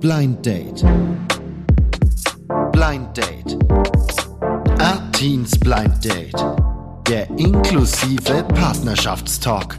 [0.00, 0.82] Blind Date.
[2.72, 3.58] Blind Date.
[4.78, 6.32] Artins Blind Date.
[7.06, 9.76] Der inklusive Partnerschaftstalk.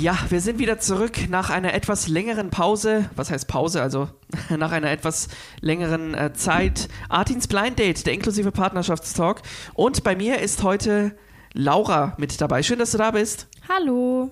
[0.00, 3.10] Ja, wir sind wieder zurück nach einer etwas längeren Pause.
[3.14, 3.82] Was heißt Pause?
[3.82, 4.08] Also
[4.56, 5.28] nach einer etwas
[5.60, 6.88] längeren äh, Zeit.
[7.10, 9.42] Artins Blind Date, der inklusive Partnerschaftstalk.
[9.74, 11.14] Und bei mir ist heute
[11.52, 12.62] Laura mit dabei.
[12.62, 13.48] Schön, dass du da bist.
[13.68, 14.30] Hallo.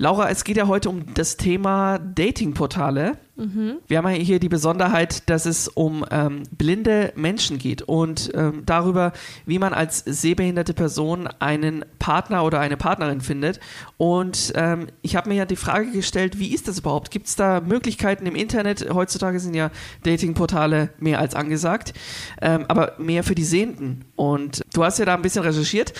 [0.00, 3.18] Laura, es geht ja heute um das Thema Datingportale.
[3.36, 3.80] Mhm.
[3.86, 8.62] Wir haben ja hier die Besonderheit, dass es um ähm, blinde Menschen geht und ähm,
[8.64, 9.12] darüber,
[9.44, 13.60] wie man als sehbehinderte Person einen Partner oder eine Partnerin findet.
[13.98, 17.10] Und ähm, ich habe mir ja die Frage gestellt, wie ist das überhaupt?
[17.10, 18.88] Gibt es da Möglichkeiten im Internet?
[18.94, 19.70] Heutzutage sind ja
[20.04, 21.92] Datingportale mehr als angesagt,
[22.40, 24.06] ähm, aber mehr für die Sehenden.
[24.16, 25.92] Und du hast ja da ein bisschen recherchiert.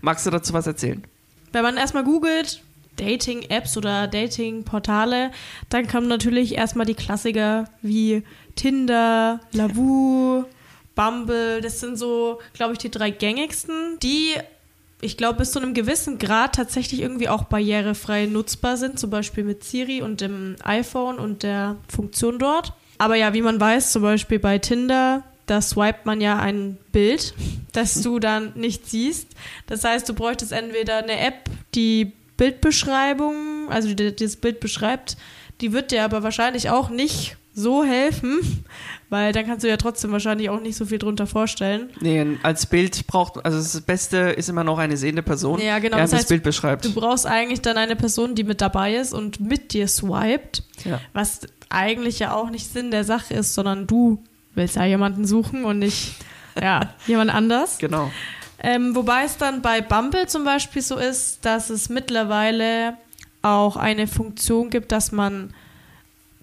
[0.00, 1.02] Magst du dazu was erzählen?
[1.50, 2.62] Wenn man erstmal googelt,
[2.96, 5.30] Dating-Apps oder Dating-Portale,
[5.68, 8.22] dann kommen natürlich erstmal die Klassiker wie
[8.54, 10.44] Tinder, Lavu,
[10.94, 11.60] Bumble.
[11.60, 14.34] Das sind so, glaube ich, die drei gängigsten, die
[15.04, 19.42] ich glaube, bis zu einem gewissen Grad tatsächlich irgendwie auch barrierefrei nutzbar sind, zum Beispiel
[19.42, 22.72] mit Siri und dem iPhone und der Funktion dort.
[22.98, 27.34] Aber ja, wie man weiß, zum Beispiel bei Tinder, da swipet man ja ein Bild,
[27.72, 29.28] das du dann nicht siehst.
[29.66, 35.16] Das heißt, du bräuchtest entweder eine App, die Bildbeschreibung, also die, die das Bild beschreibt,
[35.60, 38.64] die wird dir aber wahrscheinlich auch nicht so helfen,
[39.10, 41.90] weil dann kannst du ja trotzdem wahrscheinlich auch nicht so viel drunter vorstellen.
[42.00, 45.96] Nee, als Bild braucht, also das Beste ist immer noch eine sehende Person, ja, genau,
[45.96, 46.84] die das, heißt, das Bild beschreibt.
[46.84, 51.00] Du brauchst eigentlich dann eine Person, die mit dabei ist und mit dir swiped, Ja.
[51.12, 54.22] was eigentlich ja auch nicht Sinn der Sache ist, sondern du
[54.54, 56.14] willst ja jemanden suchen und nicht
[56.60, 57.78] ja, jemand anders.
[57.78, 58.10] Genau.
[58.58, 62.96] Ähm, wobei es dann bei Bumble zum Beispiel so ist, dass es mittlerweile
[63.42, 65.52] auch eine Funktion gibt, dass man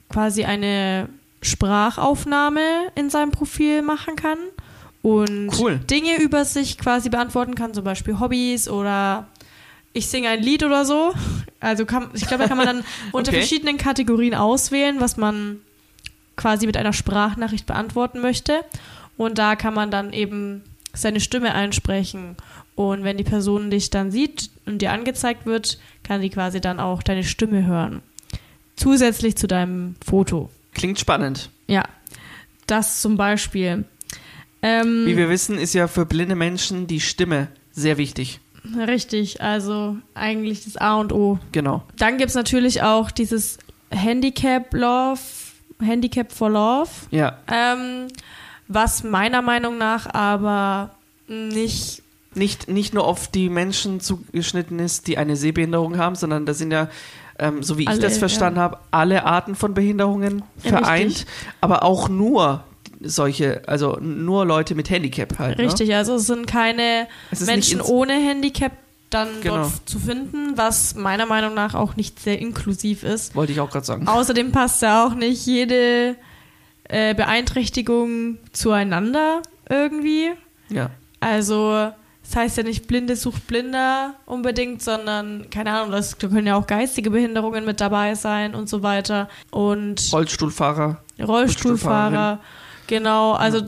[0.09, 1.07] quasi eine
[1.41, 2.61] Sprachaufnahme
[2.95, 4.37] in seinem Profil machen kann
[5.01, 5.77] und Cool.
[5.89, 9.27] Dinge über sich quasi beantworten kann, zum Beispiel Hobbys oder
[9.93, 11.13] ich singe ein Lied oder so.
[11.61, 13.39] Also kann, ich glaube, da kann man dann unter Okay.
[13.39, 15.61] verschiedenen Kategorien auswählen, was man
[16.35, 18.63] quasi mit einer Sprachnachricht beantworten möchte.
[19.17, 20.63] Und da kann man dann eben
[21.01, 22.35] seine Stimme einsprechen.
[22.75, 26.79] Und wenn die Person dich dann sieht und dir angezeigt wird, kann die quasi dann
[26.79, 28.01] auch deine Stimme hören.
[28.75, 30.49] Zusätzlich zu deinem Foto.
[30.73, 31.49] Klingt spannend.
[31.67, 31.83] Ja,
[32.67, 33.83] das zum Beispiel.
[34.61, 38.39] Ähm, Wie wir wissen, ist ja für blinde Menschen die Stimme sehr wichtig.
[38.87, 41.39] richtig, also eigentlich das A und O.
[41.51, 41.83] Genau.
[41.97, 43.57] Dann gibt es natürlich auch dieses
[43.89, 45.19] Handicap Love,
[45.81, 46.89] Handicap for Love.
[47.11, 47.39] Ja.
[47.51, 48.07] Ähm,
[48.69, 50.91] was meiner Meinung nach aber
[51.27, 52.03] nicht.
[52.35, 56.69] Nicht, nicht nur auf die Menschen zugeschnitten ist, die eine Sehbehinderung haben, sondern da sind
[56.71, 56.87] ja,
[57.39, 58.63] ähm, so wie ich Alle, das verstanden ja.
[58.63, 61.27] habe, alle Arten von Behinderungen vereint, Richtig.
[61.59, 62.63] aber auch nur
[63.01, 65.57] solche, also nur Leute mit Handicap halt.
[65.57, 68.73] Richtig, also es sind keine Es Menschen ohne Handicap
[69.09, 69.63] dann Genau.
[69.63, 73.31] dort zu finden, was meiner Meinung nach auch nicht sehr inklusiv ist.
[73.33, 73.37] Ne?
[73.37, 74.07] Wollte ich auch gerade sagen.
[74.07, 76.15] Außerdem passt ja auch nicht jede
[76.89, 80.31] äh, Beeinträchtigung zueinander irgendwie.
[80.69, 80.89] Ja.
[81.19, 81.91] Also,
[82.23, 86.55] das heißt ja nicht Blinde sucht Blinder unbedingt, sondern, keine Ahnung, das, da können ja
[86.55, 89.29] auch geistige Behinderungen mit dabei sein und so weiter.
[89.51, 91.01] Und Rollstuhlfahrer.
[91.19, 92.39] Rollstuhlfahrer,
[92.87, 93.33] genau.
[93.33, 93.61] Also,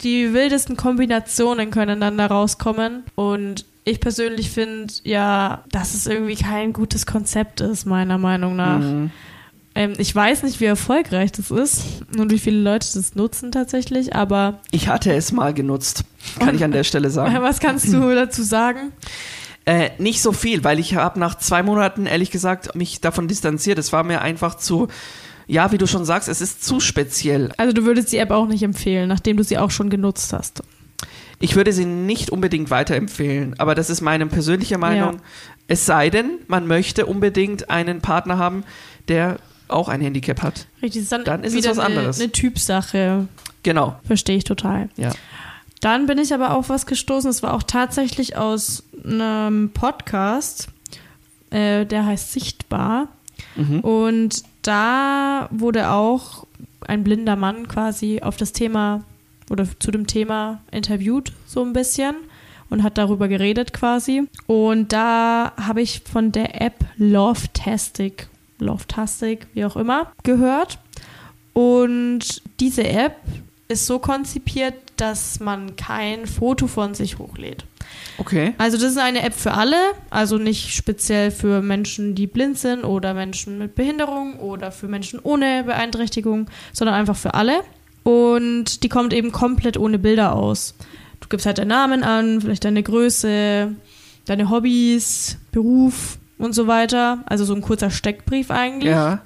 [0.00, 3.02] die wildesten Kombinationen können dann da rauskommen.
[3.14, 8.78] Und ich persönlich finde ja, dass es irgendwie kein gutes Konzept ist, meiner Meinung nach.
[8.78, 9.10] Mhm.
[9.78, 11.84] Ähm, ich weiß nicht, wie erfolgreich das ist
[12.18, 16.02] und wie viele Leute das nutzen tatsächlich, aber Ich hatte es mal genutzt,
[16.40, 17.32] kann ich an der Stelle sagen.
[17.42, 18.90] was kannst du dazu sagen?
[19.66, 23.78] Äh, nicht so viel, weil ich habe nach zwei Monaten ehrlich gesagt mich davon distanziert.
[23.78, 24.88] Es war mir einfach zu,
[25.46, 27.52] ja, wie du schon sagst, es ist zu speziell.
[27.56, 30.64] Also du würdest die App auch nicht empfehlen, nachdem du sie auch schon genutzt hast.
[31.38, 35.14] Ich würde sie nicht unbedingt weiterempfehlen, aber das ist meine persönliche Meinung.
[35.14, 35.20] Ja.
[35.68, 38.64] Es sei denn, man möchte unbedingt einen Partner haben,
[39.06, 39.36] der
[39.68, 40.66] auch ein Handicap hat.
[40.82, 42.16] Richtig, ist dann, Dann ist es was anderes.
[42.16, 43.28] Eine, eine Typsache,
[43.62, 44.88] Genau, verstehe ich total.
[44.96, 45.12] ja.
[45.80, 50.68] Dann bin ich aber auf was gestoßen, es war auch tatsächlich aus einem Podcast,
[51.50, 53.06] äh, der heißt Sichtbar.
[53.54, 53.80] Mhm.
[53.80, 56.48] Und da wurde auch
[56.86, 59.04] ein blinder Mann quasi auf das Thema
[59.50, 62.16] oder zu dem Thema interviewt, so ein bisschen.
[62.70, 64.24] Und hat darüber geredet quasi.
[64.46, 70.78] Und da habe ich von der App Lovetastic, Lovetastic, wie auch immer, gehört.
[71.52, 73.16] Und diese App
[73.68, 77.64] ist so konzipiert, dass man kein Foto von sich hochlädt.
[78.18, 78.54] Okay.
[78.58, 79.76] Also das ist eine App für alle,
[80.10, 85.20] also nicht speziell für Menschen, die blind sind oder Menschen mit Behinderung oder für Menschen
[85.22, 87.60] ohne Beeinträchtigung, sondern einfach für alle.
[88.02, 90.74] Und die kommt eben komplett ohne Bilder aus.
[91.20, 93.74] Du gibst halt deinen Namen an, vielleicht deine Größe,
[94.24, 97.22] deine Hobbys, Beruf und so weiter.
[97.26, 98.92] Also so ein kurzer Steckbrief eigentlich.
[98.92, 99.20] Ja.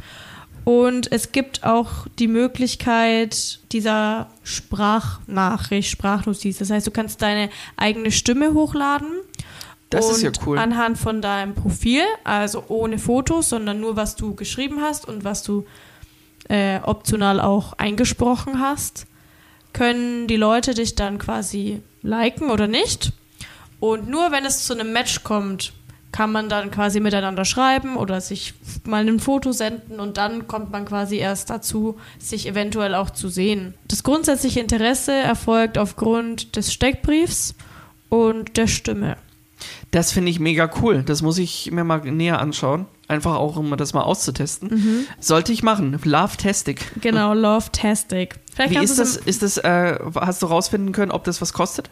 [0.64, 6.58] Und es gibt auch die Möglichkeit dieser Sprachnachricht, Sprachnotiz.
[6.58, 9.08] Das heißt, du kannst deine eigene Stimme hochladen.
[9.90, 10.58] Das und ist ja cool.
[10.58, 15.42] Anhand von deinem Profil, also ohne Fotos, sondern nur was du geschrieben hast und was
[15.42, 15.66] du
[16.48, 19.06] äh, optional auch eingesprochen hast,
[19.72, 23.12] können die Leute dich dann quasi liken oder nicht.
[23.80, 25.72] Und nur wenn es zu einem Match kommt,
[26.12, 28.54] kann man dann quasi miteinander schreiben oder sich
[28.84, 33.28] mal ein Foto senden und dann kommt man quasi erst dazu, sich eventuell auch zu
[33.28, 33.74] sehen.
[33.88, 37.54] Das grundsätzliche Interesse erfolgt aufgrund des Steckbriefs
[38.10, 39.16] und der Stimme.
[39.90, 41.02] Das finde ich mega cool.
[41.02, 42.86] Das muss ich mir mal näher anschauen.
[43.08, 45.06] Einfach auch, um das mal auszutesten.
[45.20, 45.98] Sollte ich machen.
[46.02, 47.00] Love-Tastic.
[47.00, 48.38] Genau, Love-Tastic.
[48.54, 49.16] Vielleicht Wie kannst ist du das?
[49.16, 51.88] Ist das äh, hast du rausfinden können, ob das was kostet?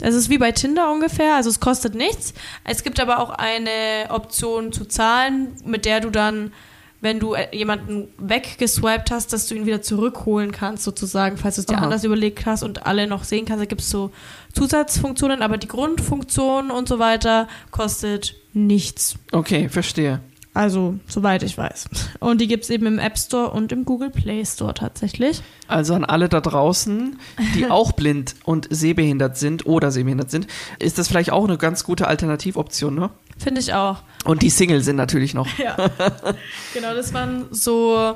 [0.00, 2.34] Es ist wie bei Tinder ungefähr, also es kostet nichts.
[2.64, 6.52] Es gibt aber auch eine Option zu zahlen, mit der du dann,
[7.00, 11.60] wenn du äh, jemanden weggeswiped hast, dass du ihn wieder zurückholen kannst, sozusagen, falls du
[11.60, 11.84] es dir Aha.
[11.84, 13.60] anders überlegt hast und alle noch sehen kannst.
[13.62, 14.10] Da gibt es so
[14.54, 19.16] Zusatzfunktionen, aber die Grundfunktion und so weiter kostet nichts.
[19.32, 20.20] Okay, verstehe.
[20.54, 21.88] Also, soweit ich weiß.
[22.20, 25.40] Und die gibt es eben im App Store und im Google Play Store tatsächlich.
[25.66, 27.18] Also an alle da draußen,
[27.54, 30.46] die auch blind und sehbehindert sind oder sehbehindert sind,
[30.78, 33.10] ist das vielleicht auch eine ganz gute Alternativoption, ne?
[33.38, 34.02] Finde ich auch.
[34.26, 35.48] Und die Single sind natürlich noch.
[35.58, 35.74] Ja.
[36.74, 38.14] genau, das waren so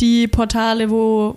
[0.00, 1.36] die Portale, wo.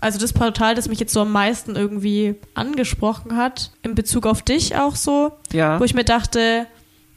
[0.00, 4.42] Also das Portal, das mich jetzt so am meisten irgendwie angesprochen hat, in Bezug auf
[4.42, 5.78] dich auch so, Ja.
[5.78, 6.66] wo ich mir dachte,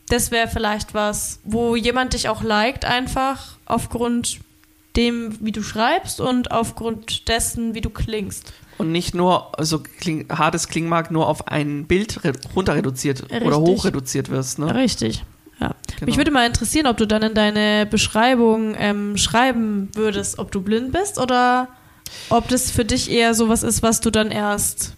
[0.09, 4.39] das wäre vielleicht was, wo jemand dich auch liked, einfach aufgrund
[4.95, 8.53] dem, wie du schreibst und aufgrund dessen, wie du klingst.
[8.77, 13.41] Und nicht nur so kling, hartes Klingmark nur auf ein Bild re runter reduziert oder
[13.41, 13.53] Richtig.
[13.53, 14.73] hoch reduziert wirst, ne?
[14.75, 15.23] Richtig.
[15.59, 15.75] Ja.
[15.99, 16.05] Genau.
[16.05, 20.61] Mich würde mal interessieren, ob du dann in deine Beschreibung ähm, schreiben würdest, ob du
[20.61, 21.69] blind bist oder
[22.29, 24.95] ob das für dich eher sowas ist, was du dann erst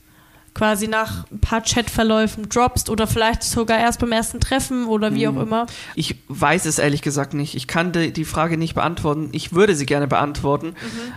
[0.55, 5.27] quasi nach ein paar Chatverläufen droppst oder vielleicht sogar erst beim ersten Treffen oder wie
[5.27, 5.37] Mhm.
[5.37, 5.65] auch immer.
[5.93, 7.53] Ich weiß es ehrlich gesagt nicht.
[7.55, 9.29] Ich kann die, die Frage nicht beantworten.
[9.33, 10.73] Ich würde sie gerne beantworten,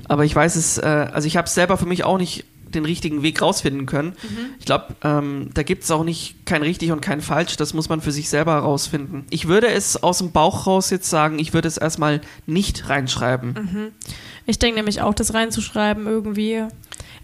[0.09, 0.83] aber ich weiß es, äh,
[1.13, 2.45] also ich habe selber für mich auch nicht
[2.75, 4.13] den richtigen Weg rausfinden können.
[4.59, 7.57] Ich glaube, ähm, da gibt es auch nicht kein richtig und kein falsch.
[7.57, 9.25] Das muss man für sich selber herausfinden.
[9.31, 13.95] Ich würde es aus dem Bauch raus jetzt sagen, ich würde es erstmal nicht reinschreiben.
[14.45, 16.65] Ich denke nämlich auch, das reinzuschreiben irgendwie.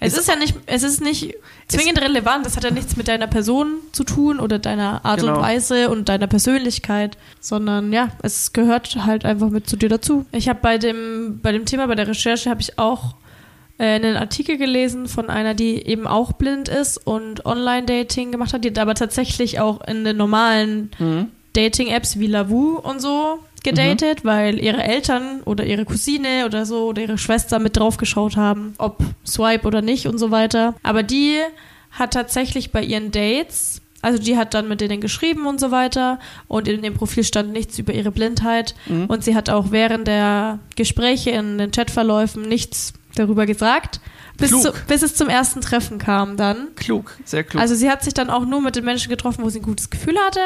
[0.01, 1.35] Es Es- ist ja nicht, es ist nicht
[1.69, 5.35] zwingend relevant, das hat ja nichts mit deiner Person zu tun oder deiner Art Genau.
[5.37, 10.27] und Weise und deiner Persönlichkeit, sondern ja, es gehört halt einfach mit zu dir dazu.
[10.33, 13.15] Ich habe bei dem, bei dem Thema, bei der Recherche, habe ich auch
[13.79, 18.65] äh, einen Artikel gelesen von einer, die eben auch blind ist und Online-Dating gemacht hat,
[18.65, 21.27] die aber tatsächlich auch in den normalen Mhm.
[21.55, 27.03] Dating-Apps wie Lavu und so gedatet, weil ihre Eltern oder ihre Cousine oder so oder
[27.03, 30.75] ihre Schwester mit draufgeschaut haben, ob Swipe oder nicht und so weiter.
[30.83, 31.39] Aber die
[31.91, 36.19] hat tatsächlich bei ihren Dates, also die hat dann mit denen geschrieben und so weiter
[36.49, 39.07] und in dem Profil stand nichts über ihre Blindheit Mhm.
[39.07, 44.01] und sie hat auch während der Gespräche in den Chatverläufen nichts darüber gesagt,
[44.37, 44.63] bis, Klug.
[44.63, 46.67] zu, bis es zum ersten Treffen kam dann.
[46.75, 47.63] Klug, sehr klug.
[47.63, 49.89] Also sie hat sich dann auch nur mit den Menschen getroffen, wo sie ein gutes
[49.89, 50.41] Gefühl hatte.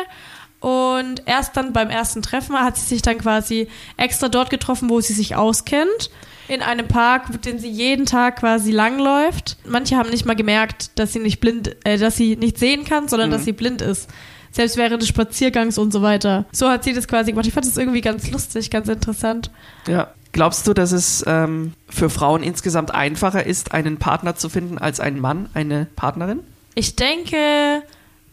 [0.61, 5.01] Und erst dann beim ersten Treffen hat sie sich dann quasi extra dort getroffen, wo
[5.01, 6.11] sie sich auskennt.
[6.49, 9.57] In einem Park, den sie jeden Tag quasi langläuft.
[9.67, 13.07] Manche haben nicht mal gemerkt, dass sie nicht blind, äh, dass sie nicht sehen kann,
[13.07, 13.33] sondern Mhm.
[13.35, 14.09] dass sie blind ist.
[14.51, 16.47] Selbst während des Spaziergangs und so weiter.
[16.53, 17.47] So hat sie das quasi gemacht.
[17.47, 19.51] Ich fand das irgendwie ganz lustig, ganz interessant.
[19.87, 20.09] Ja.
[20.33, 25.01] Glaubst du, dass es ähm, für Frauen insgesamt einfacher ist, einen Partner zu finden als
[25.01, 26.41] einen Mann, eine Partnerin?
[26.75, 27.83] Ich denke,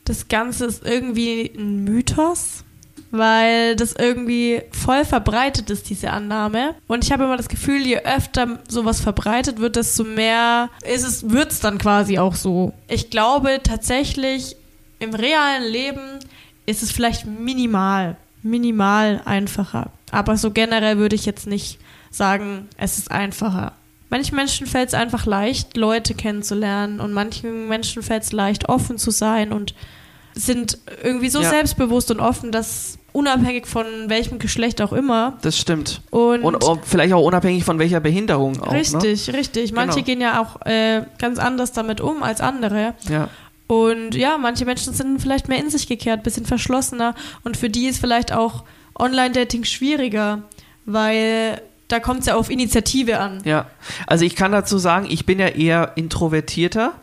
[0.05, 2.63] das Ganze ist irgendwie ein Mythos,
[3.11, 6.75] weil das irgendwie voll verbreitet ist, diese Annahme.
[6.87, 11.29] Und ich habe immer das Gefühl, je öfter sowas verbreitet wird, desto mehr ist es,
[11.29, 12.73] wird es dann quasi auch so.
[12.87, 14.55] Ich glaube tatsächlich,
[14.99, 16.19] im realen Leben
[16.65, 19.91] ist es vielleicht minimal, minimal einfacher.
[20.11, 21.79] Aber so generell würde ich jetzt nicht
[22.11, 23.73] sagen, es ist einfacher.
[24.09, 28.97] Manchen Menschen fällt es einfach leicht, Leute kennenzulernen und manchen Menschen fällt es leicht, offen
[28.97, 29.73] zu sein und
[30.33, 31.49] sind irgendwie so Ja.
[31.49, 36.01] selbstbewusst und offen, dass unabhängig von welchem Geschlecht auch immer Das stimmt.
[36.11, 38.71] und, Und, vielleicht auch unabhängig von welcher Behinderung auch.
[38.71, 38.79] Ne?
[38.79, 39.71] richtig, richtig.
[39.71, 40.05] Manche Genau.
[40.05, 43.29] gehen ja auch äh, ganz anders damit um als andere Ja.
[43.67, 47.15] Und ja, manche Menschen sind vielleicht mehr in sich gekehrt, bisschen verschlossener.
[47.43, 48.63] Und für die ist vielleicht auch
[48.99, 50.43] Online-Dating schwieriger,
[50.85, 53.41] weil da kommt es ja auf Initiative an.
[53.45, 53.67] Ja,
[54.07, 56.93] also ich kann dazu sagen, ich bin ja eher introvertierter.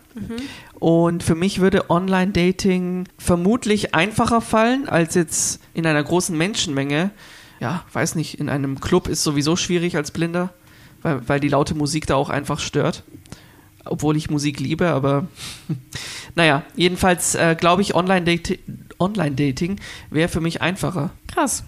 [0.74, 7.10] Und für mich würde Online-Dating vermutlich einfacher fallen als jetzt in einer großen Menschenmenge.
[7.60, 10.52] Ja, weiß nicht, in einem Club ist sowieso schwierig als Blinder,
[11.02, 13.04] weil, weil die laute Musik da auch einfach stört.
[13.84, 15.28] Obwohl ich Musik liebe, aber
[16.34, 18.58] naja, jedenfalls äh, glaube ich, Online-Dating
[18.98, 19.36] Online
[20.10, 21.10] wäre für mich einfacher.
[21.32, 21.64] Krass.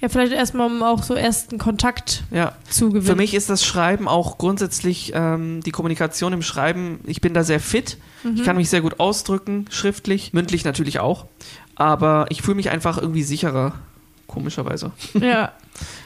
[0.00, 3.04] Ja, vielleicht erstmal, um auch so ersten Kontakt Ja, zu gewinnen.
[3.04, 7.00] Für mich ist das Schreiben auch grundsätzlich ähm, die Kommunikation im Schreiben.
[7.04, 7.98] Ich bin da sehr fit.
[8.34, 11.26] Ich kann mich sehr gut ausdrücken, schriftlich, mündlich natürlich auch.
[11.74, 13.74] Aber ich fühle mich einfach irgendwie sicherer,
[14.28, 14.92] komischerweise.
[15.14, 15.52] Ja.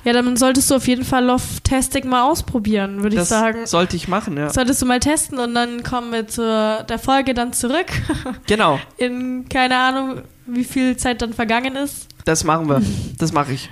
[0.04, 3.64] Ja, dann solltest du auf jeden Fall Love-Testing mal ausprobieren, würde ich sagen.
[3.66, 4.50] sollte ich machen, ja.
[4.50, 7.86] Solltest du mal testen und dann kommen wir zur der Folge dann zurück.
[8.46, 12.08] Genau, In keine Ahnung, wie viel Zeit dann vergangen ist.
[12.26, 12.82] das machen wir.
[13.18, 13.70] Das mache ich.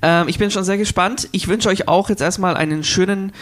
[0.00, 1.28] Ähm, ich bin schon sehr gespannt.
[1.32, 3.32] Ich wünsche euch auch jetzt erstmal einen schönen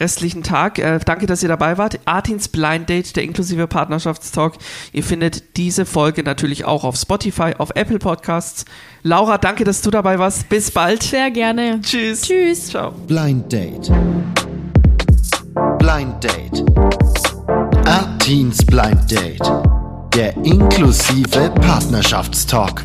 [0.00, 0.78] restlichen Tag.
[0.78, 2.00] Äh, danke, dass ihr dabei wart.
[2.06, 4.54] Artins Blind Date, der inklusive Partnerschaftstalk.
[4.92, 8.64] Ihr findet diese Folge natürlich auch auf Spotify, auf Apple Podcasts.
[9.02, 10.48] Laura, danke, dass du dabei warst.
[10.48, 11.02] Bis bald.
[11.02, 11.80] Sehr gerne.
[11.82, 12.22] Tschüss.
[12.22, 12.68] Tschüss.
[12.68, 12.92] Ciao.
[13.06, 13.90] Blind Date.
[15.78, 16.64] Blind Date.
[17.86, 19.52] Artins Blind Date.
[20.14, 22.84] Der inklusive Partnerschaftstalk.